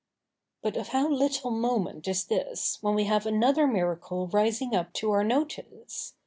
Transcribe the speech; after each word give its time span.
But 0.63 0.77
of 0.77 0.87
how 0.87 1.07
little 1.07 1.51
moment 1.51 2.07
is 2.07 2.25
this, 2.25 2.79
when 2.81 2.95
we 2.95 3.03
have 3.03 3.27
another 3.27 3.67
miracle 3.67 4.25
rising 4.25 4.73
up 4.73 4.93
to 4.93 5.11
our 5.11 5.23
notice! 5.23 6.15